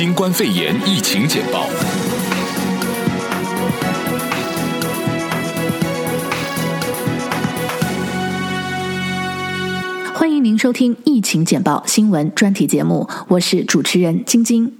[0.00, 1.66] 新冠肺炎疫情简报。
[10.14, 14.72] 欢迎您收听疫情简报新闻专题节目，我是主持人晶晶。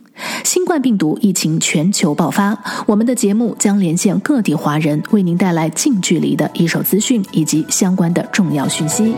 [0.42, 9.14] 新冠病毒疫情全球爆发，我们的节目将连线各地华人，为您带来近距离的一手资讯以及相关的重要讯息。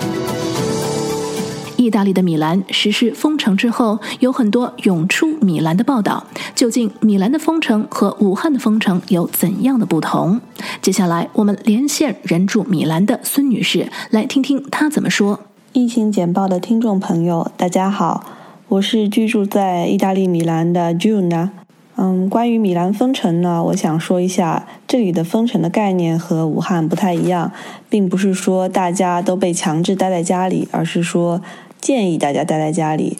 [1.83, 6.25] 意大利的米兰实施封城之后，有很多涌出米兰的报道。
[6.55, 10.41] 究竟米兰的封城和武汉的封城有怎样的不同？
[10.81, 15.41] 接下来我们连线人住米兰的孙女士，来听听她怎么说。
[15.73, 18.25] 疫情简报的听众朋友，大家好，
[18.69, 21.49] 我是居住在意大利米兰的 June。
[21.97, 27.53] 嗯，关于米兰封城呢，我想说一下，这里的封城的概念和武汉不太一样，
[27.91, 31.43] 并不是说大家都被强制待在家里，而是说。
[31.83, 33.19] 建议大家待在家里，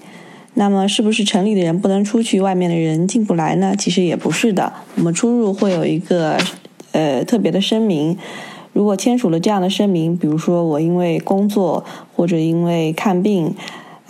[0.55, 3.75] 那么是不是城里的人不能出去，外面的人进不来呢？
[3.77, 6.39] 其实也不是的，我们出入会有一个
[6.93, 8.17] 呃特别的声明。
[8.73, 13.55] 如果签署了这样的声明，比如说我因为工作或者因为看病，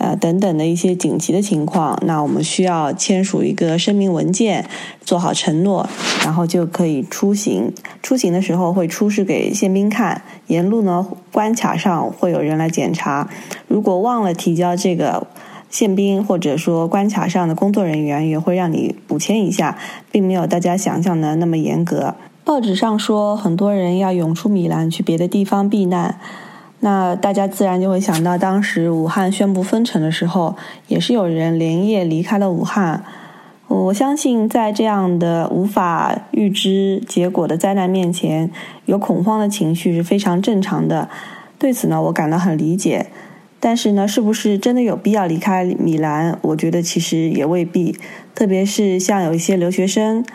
[0.03, 4.67] 呃等等的一些紧急的情况，那我们需要签署一个声明文件，
[5.05, 5.87] 做好承诺，
[6.25, 7.71] 然后就可以出行。
[8.01, 13.29] 出行的时候会出示给宪兵看，沿路呢关卡上会有人来检查。
[13.69, 15.25] 如果忘了提交这个
[15.69, 19.77] 宪兵，或者说关卡上的工作人员也会让你补签一下，
[20.11, 22.15] 并没有大家想象的那么严格。
[22.43, 26.19] 报纸上说很多人要涌出米兰去别的地方避难，
[26.83, 30.57] 那大家自然就会想到当时武汉宣布封城的时候，
[30.89, 33.05] 也是有人连夜离开了武汉。
[33.69, 38.51] 我相信在这样的无法预知结果的灾难面前，
[38.85, 41.07] 有恐慌的情绪是非常正常的。
[41.57, 43.07] 对此呢，我感到很理解。
[43.61, 46.37] 但是呢，是不是真的有必要离开米兰？
[46.41, 47.97] 我觉得其实也未必。
[48.35, 50.25] 特别是像有一些留学生，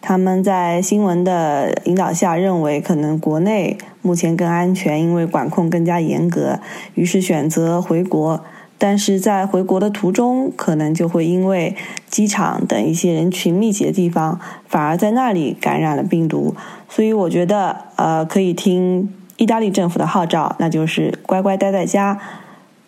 [0.00, 6.60] 他们在新闻的引导下，认为可能国内目前更安全，因为管控更加严格，
[6.94, 8.40] 于是选择回国。
[8.80, 11.74] 但是在回国的途中，可能就会因为
[12.08, 14.38] 机场等一些人群密集的地方，
[14.68, 16.54] 反而在那里感染了病毒。
[16.88, 22.20] 所以我觉得，呃，可以听意大利政府的号召，那就是乖乖待在家。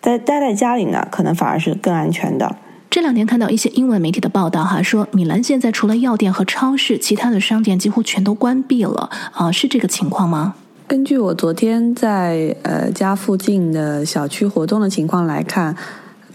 [0.01, 2.55] 在待在家里呢，可能反而是更安全的。
[2.91, 10.55] 这两天看到一些英文媒体的报道，哈，说米兰现在除了药店和超市，其他的商店几乎全都关闭了，啊、呃，是这个情况吗？
[10.87, 15.73] 根据我昨天在呃家附近的小区活动的情况来看，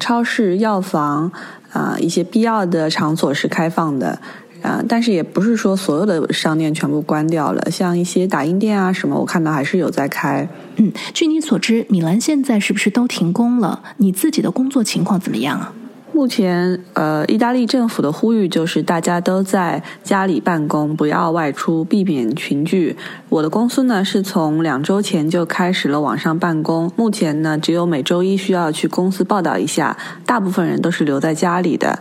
[0.01, 1.31] 超市、药房
[1.73, 4.19] 啊、呃，一些必要的场所是开放的。
[4.63, 10.49] 啊，但是也不是说所有的商店全部关掉了，像一些打印店啊什么，我看到还是有在开。
[10.77, 13.83] 嗯，据你所知，米兰现在是不是都停工了？
[13.99, 15.75] 你自己的工作情况怎么样啊？
[16.17, 22.97] 目前，呃，意大利政府的呼吁就是大家都在家里办公，不要外出，避免群聚。
[23.29, 29.95] 我的公司呢，是从两周前就开始了网上办公，目前呢，只有每周一需要去公司报道一下，
[30.25, 31.99] 大部分人都是留在家里的。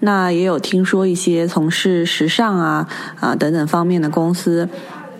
[0.00, 2.86] 那也有听说一些从事时尚啊
[3.18, 4.68] 啊等等方面的公司，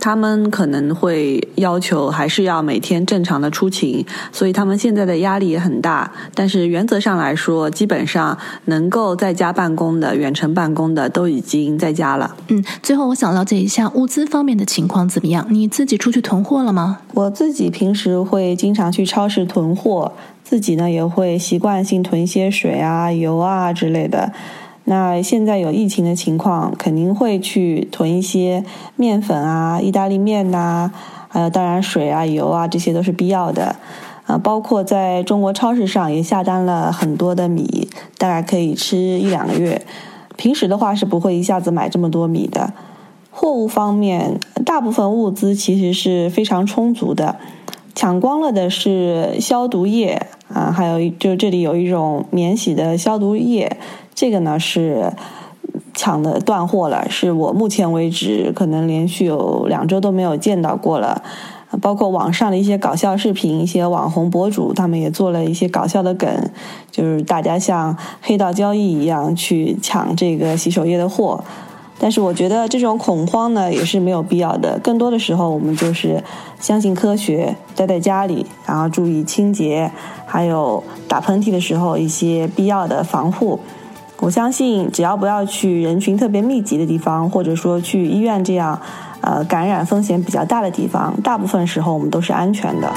[0.01, 6.11] 他们可能会要求还是要每天正常的出勤，所以他们现在的压力也很大。
[6.35, 12.37] 但是原则上来说，基本上能够在家办公的、远程办公的都已经在家了。
[12.49, 15.47] 嗯，最后我想了解一下物资方面的情况怎么样？
[15.51, 16.99] 你自己出去囤货了吗？
[17.15, 20.13] 我自己平时会经常去超市囤货，
[20.43, 24.33] 自己呢也会习惯性囤一些水啊、油啊之类的。
[24.85, 28.65] 那现在有疫情的情况，肯定会去囤一些
[28.97, 30.93] 面粉啊、意大利面呐、
[31.29, 33.77] 还有当然水啊、油啊，这些都是必要的。
[34.27, 39.83] 啊，包括在中国超市上也下单了很多的米，大概可以吃一两个月。
[40.37, 42.73] 平时的话是不会一下子买这么多米的。
[43.31, 47.37] 货物方面，大部分物资其实是非常充足的，
[47.95, 53.77] 抢光了的是消毒液啊，还有就这里有一种免洗的消毒液。
[54.15, 55.13] 这个呢是
[55.93, 61.23] 抢的断货了，是我目前为止可能连续有两周都没有见到过了。
[61.81, 66.31] 包括网上的一些搞笑视频，一些网红博主他们也做了一些搞笑的梗，
[66.93, 71.43] 就是大家像黑道交易一样去抢这个洗手液的货。
[71.99, 76.23] 但是我觉得这种恐慌呢也是没有必要的，更多的时候我们就是
[76.61, 79.91] 相信科学，待在家里，然后注意清洁，
[80.27, 83.59] 还有打喷嚏的时候一些必要的防护。
[84.19, 88.81] 我相信只要不要去人群特别密集的地方或者说去医院这样
[89.21, 92.93] 呃感染风险比较大的地方大部分时候我们都是安全的。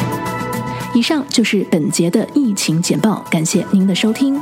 [0.94, 4.40] 以上就是本节的疫情简报感谢您的收听。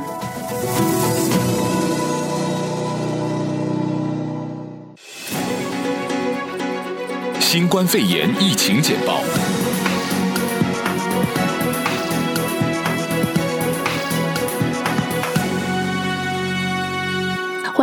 [7.40, 9.20] 新冠肺炎疫情简报。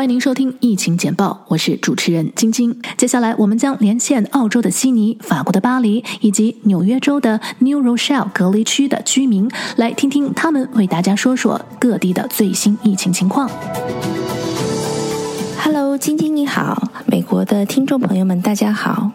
[0.04, 2.78] 欢迎您收听疫情简报，我是主持人晶晶。
[2.98, 13.50] 接下来我们将连线澳洲的悉尼、法国的巴黎以及纽约州的 New Rochelle 隔离区的居民，来听听他们为大家说说各地的最新疫情情况。
[15.64, 19.10] Hello，晶晶你好，美国的听众朋友们大家好，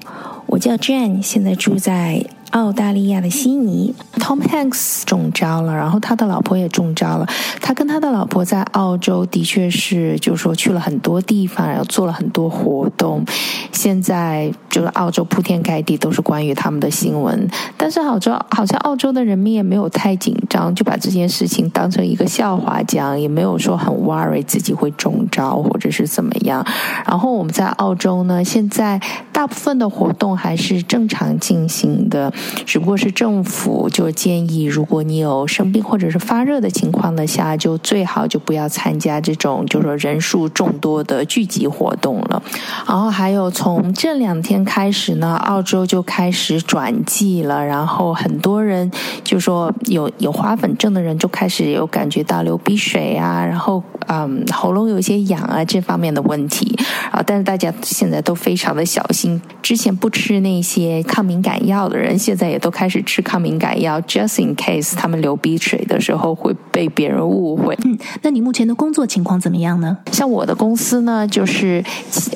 [0.47, 2.25] 我叫 Jane，现在住在。
[2.51, 7.27] 澳大利亚的悉尼，Tom Hanks 中招了，然后他的老婆也中招了。
[7.61, 13.25] 他跟他的老婆在澳洲的确是，就是说去了很多地方，然后做了很多活动。
[13.73, 17.47] 现在就是澳洲铺天盖地都是关于他们的新闻，
[17.77, 26.65] 但是澳洲好像澳洲的人民也没有太紧张，就把这件事情当成一个笑话讲，也没有说很 worry 自己会中招或者是怎么样。
[27.07, 29.01] 然后我们在澳洲呢，现在
[29.33, 32.33] 大部分的活动还是正常进行的。
[32.65, 42.43] 只不过是政府就建议，如果你有生病或者是发热的情况的下，就最好就不要参加这种就是说人数众多的聚集活动了。
[42.87, 48.91] 然后还有从这两天开始呢，澳洲就开始转季了，然后很多人
[49.25, 56.79] 就说有有花粉症的人就开始有感觉到流鼻水啊，然后嗯喉咙有些痒啊这方面的问题
[57.11, 62.19] 啊，但是大家现在都非常的小心，之前不吃那些抗敏感药的人。
[62.19, 67.77] 现在也都开始吃抗敏感药，just in case 他们流鼻水的时候会被别人误会。
[67.85, 69.97] 嗯，那你目前的工作情况怎么样呢？
[70.13, 71.83] 像我的公司呢，就是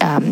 [0.00, 0.22] 嗯，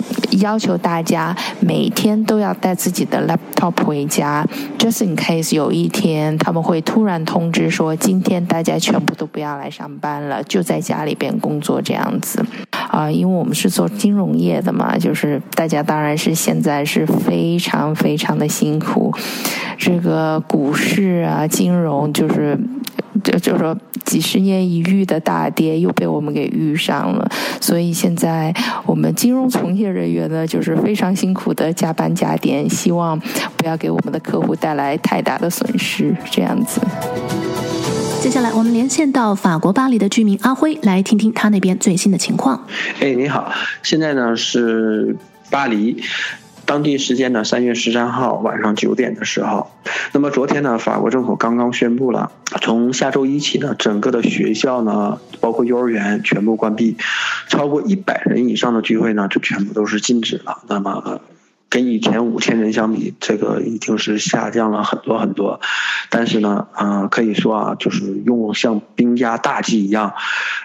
[0.40, 4.46] 要求大家每天都要带自己的 laptop 回家
[4.78, 12.44] ，just in case 有一天他们会突然通知说，今天大家全部都不要来上班了，就在家里边工作这样子。
[12.70, 19.12] 啊，因为我们是做金融业的嘛，就是大家当然是现在是非常非常的辛苦。
[19.78, 22.58] 这个股市啊，金融就是，
[23.24, 27.30] 就就说几十年一遇的大跌又被我们给遇上了，
[27.60, 33.18] 所以现在我们金融从业人员呢，就是非常辛苦的加班加点，希望
[33.56, 36.80] 不要给我们的客户带来太大的损失，这样子。
[38.20, 42.66] 接下来我们连线到法国巴黎的居民阿辉，来听听他那边最新的情况。
[43.00, 43.50] 哎，你好，
[43.82, 45.16] 现在呢是
[45.50, 46.02] 巴黎。
[46.66, 49.70] 当地时间呢，三月十三号晚上九点的时候，
[50.12, 52.30] 那么昨天呢，法国政府刚刚宣布了，
[52.60, 56.96] 从下周一起呢，整个的学校呢，包括幼儿园全部关闭，
[57.48, 60.58] 超过一百人以上的聚会呢，就全部都是禁止了。
[60.68, 61.22] 那么。
[61.70, 65.60] 跟以前五千人相比，这个已经是下降了很多很多，
[66.10, 70.12] 但是呢，呃，可以说啊，就是用像兵家大计一样，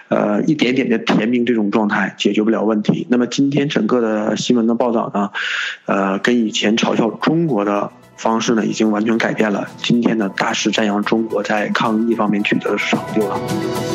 [0.08, 3.06] 呃，一点点的填平这种状态，解决不了问题。
[3.08, 5.30] 那么今天整个的新闻的报道呢，
[5.86, 7.92] 呃，跟以前嘲笑中国的。
[8.16, 9.68] 方式呢，已经完全改变了。
[9.82, 13.38] 今天呢，大肆赞扬中国在抗疫方面取得的成就了。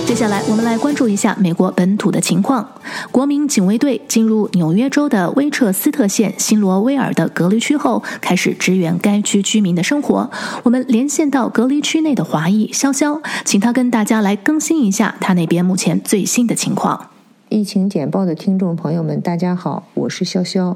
[0.06, 2.68] 接下来，我们来关注一下美国本土的情况。
[3.12, 10.29] 国民警卫队进入纽约州的威彻斯特县新罗威尔的隔离区后，开始支援该区居民的生活。
[10.63, 17.09] 我们连线到隔离区内的华裔潇潇，请他跟大家来更新一下他那边目前最新的情况。
[17.50, 20.75] 疫情简报的听众朋友们，大家好，我是潇潇。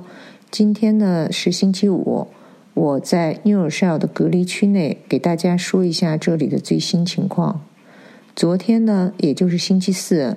[0.49, 2.27] 今天呢是星期五。
[2.75, 7.61] 我在 New Rochelle 的隔离区内给大家说一下这里的最新情况。
[8.35, 10.35] 昨天呢，也就是星期四，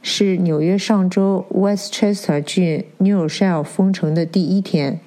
[0.00, 5.00] 是纽约上周 Westchester 郡 New Rochelle 封城的第一天。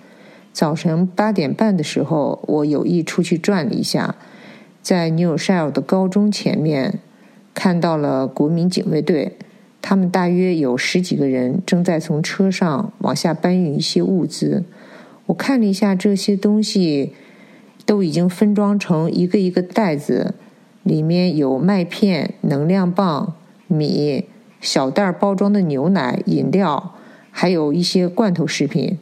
[0.51, 4.15] 早晨八点半的时候，我有意出去转了一下，
[4.81, 6.99] 在 New Rochelle 的高中前面
[7.53, 9.37] 看到了国民警卫队，
[9.81, 14.65] 他们大约有十几个人，正在从车上往下搬运一些物资。
[15.27, 17.13] 我看了一下这些东西，
[17.85, 20.35] 都已经分装成一个一个袋子，
[20.83, 23.35] 里面有麦片、能量棒、
[23.67, 24.25] 米、
[24.61, 26.93] 小袋包装的牛奶、饮料，
[27.31, 28.99] 还有一些罐头食品。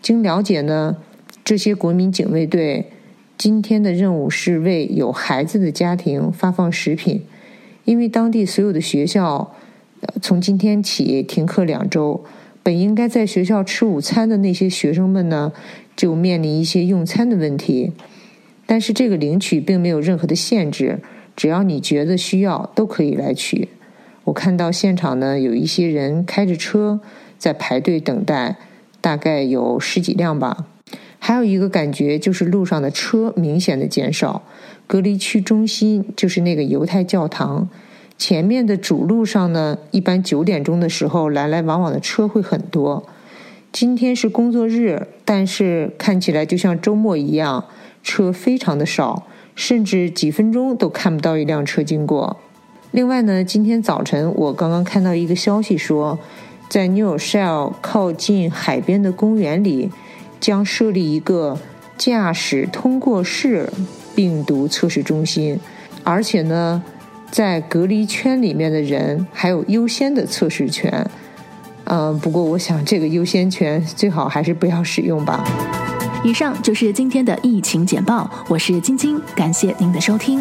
[0.00, 0.98] 经了解呢，
[1.44, 2.92] 这些国民警卫队
[3.36, 7.22] 今天的任务是为有孩子的家庭发放食品，
[7.84, 9.52] 因为当地所有的学校
[10.22, 12.24] 从今天起停课两周。
[12.64, 15.52] 本应该在学校吃午餐的那些学生们呢，
[15.94, 17.92] 就面临一些用餐的问题。
[18.64, 21.00] 但是这个领取并没有任何的限制，
[21.36, 23.68] 只要你觉得需要，都可以来取。
[24.24, 27.00] 我看到现场呢，有一些人开着车
[27.36, 28.56] 在排队等待，
[29.02, 30.66] 大概有十几辆吧。
[31.18, 34.42] 还有一个感觉就是路上的车明显的减少。
[34.86, 37.68] 隔离区中心就是那个犹太教堂。
[38.16, 43.04] 前面的主路上呢，一般九点钟的时候来来往往的车会很多，
[43.72, 47.64] 今天是工作日，但是看起来就像周末一样，
[48.02, 52.36] 车非常的少，甚至几分钟都看不到一辆车经过。
[52.92, 56.18] 另外呢，今天早晨我刚刚看到一个消息说，
[56.68, 59.90] 在 New Shell 靠近海边的公园里，
[60.38, 61.58] 将设立一个
[61.98, 63.68] 驾驶通过式
[64.14, 65.58] 病毒测试中心，
[66.04, 66.84] 而且呢，
[67.34, 71.04] 在隔离圈里面的人还有优先的测试权。
[71.86, 75.44] 嗯，不过我想这个优先权最好还是不要使用吧。
[76.22, 80.38] 以上就是今天的疫情简报，我是晶晶，感谢您的收听。